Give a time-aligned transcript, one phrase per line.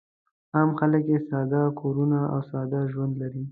[0.55, 3.43] عام خلک یې ساده کورونه او ساده ژوند لري.